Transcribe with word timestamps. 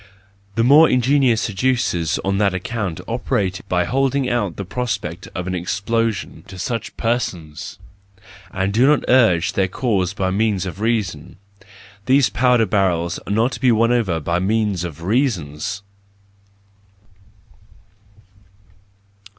The 0.55 0.63
more 0.63 0.89
ingenious 0.89 1.41
seducers 1.41 2.17
on 2.25 2.39
that 2.39 2.55
account 2.55 3.01
operate 3.07 3.61
by 3.69 3.83
holding 3.85 4.27
out 4.27 4.55
the 4.55 4.65
prospect 4.65 5.27
of 5.35 5.45
an 5.45 5.53
explosion 5.53 6.43
to 6.47 6.57
such 6.57 6.97
persons, 6.97 7.77
and 8.49 8.73
do 8.73 8.87
not 8.87 9.03
urge 9.07 9.53
their 9.53 9.67
cause 9.67 10.15
by 10.15 10.31
means 10.31 10.65
of 10.65 10.79
reasons; 10.81 11.35
these 12.07 12.29
powder 12.31 12.65
barrels 12.65 13.19
are 13.27 13.31
not 13.31 13.59
won 13.61 13.91
over 13.91 14.19
by 14.19 14.39
means 14.39 14.83
of 14.83 15.03
reasons 15.03 15.83